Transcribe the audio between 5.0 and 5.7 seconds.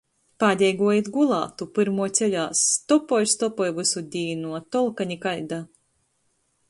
nikaida.